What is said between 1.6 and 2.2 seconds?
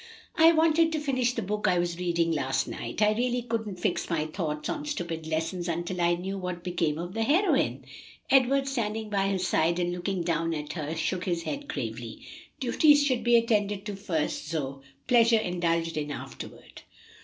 I was